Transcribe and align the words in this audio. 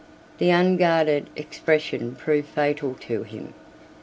61 0.39 0.39
The 0.39 0.49
unguarded 0.49 1.29
expression 1.35 2.15
proved 2.15 2.47
fatal 2.47 2.95
to 3.01 3.21
him. 3.21 3.53